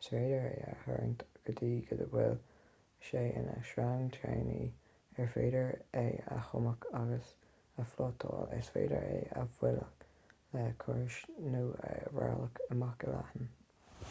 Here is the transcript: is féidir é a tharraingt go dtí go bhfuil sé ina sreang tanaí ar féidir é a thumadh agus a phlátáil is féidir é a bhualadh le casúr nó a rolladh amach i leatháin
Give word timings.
is 0.00 0.06
féidir 0.14 0.42
é 0.46 0.48
a 0.72 0.72
tharraingt 0.80 1.22
go 1.36 1.44
dtí 1.52 1.68
go 1.90 1.96
bhfuil 2.00 2.34
sé 3.06 3.22
ina 3.42 3.54
sreang 3.68 4.10
tanaí 4.16 4.66
ar 5.24 5.32
féidir 5.36 5.72
é 6.02 6.04
a 6.36 6.40
thumadh 6.50 6.86
agus 7.00 7.32
a 7.84 7.88
phlátáil 7.96 8.54
is 8.60 8.70
féidir 8.76 9.06
é 9.14 9.18
a 9.44 9.48
bhualadh 9.56 10.06
le 10.58 10.66
casúr 10.84 11.18
nó 11.56 11.64
a 11.88 11.94
rolladh 12.04 12.62
amach 12.78 13.08
i 13.10 13.12
leatháin 13.16 13.50